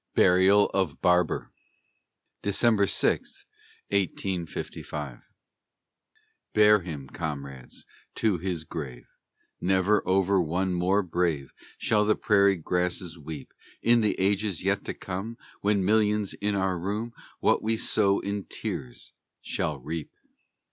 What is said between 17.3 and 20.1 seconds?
What we sow in tears, shall reap.